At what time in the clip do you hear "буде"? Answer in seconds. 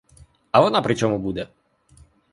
1.19-1.47